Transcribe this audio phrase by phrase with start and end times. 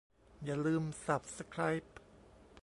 [0.43, 1.95] อย่าลืมซับสไครบ์